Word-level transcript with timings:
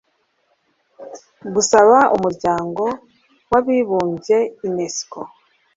gusaba 1.53 1.97
umuryango 2.15 2.83
w'abibumbye 3.51 4.37
unesco 4.67 5.19